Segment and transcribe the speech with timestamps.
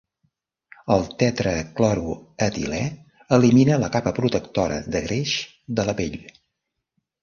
[0.95, 2.81] El tetracloroetilè
[3.39, 5.39] elimina la capa protectora de greix
[5.81, 6.23] de la pell.